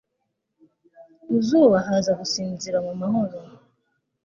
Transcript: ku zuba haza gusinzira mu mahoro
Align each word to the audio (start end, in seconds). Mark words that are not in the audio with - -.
ku 1.23 1.31
zuba 1.47 1.77
haza 1.87 2.11
gusinzira 2.19 2.77
mu 2.85 2.93
mahoro 3.01 3.37